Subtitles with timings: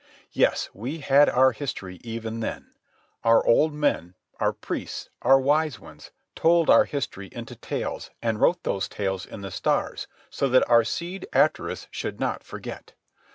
[0.31, 2.73] Yes, we had our history even then.
[3.23, 8.63] Our old men, our priests, our wise ones, told our history into tales and wrote
[8.63, 12.93] those tales in the stars so that our seed after us should not forget.